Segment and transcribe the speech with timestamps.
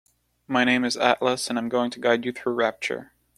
[0.47, 3.13] My name is Atlas and I'm going to guide you through Rapture.